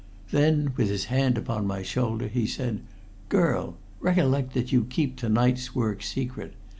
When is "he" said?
2.27-2.47